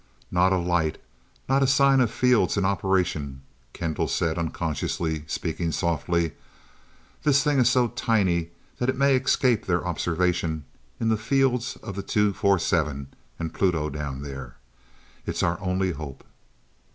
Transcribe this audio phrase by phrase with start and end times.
[0.31, 0.97] "Not a light
[1.47, 6.31] not a sign of fields in operation." Kendall said, unconsciously speaking softly.
[7.21, 10.65] "This thing is so tiny, that it may escape their observation
[10.99, 14.55] in the fields of the T 247 and Pluto down there.
[15.27, 16.23] It's our only hope."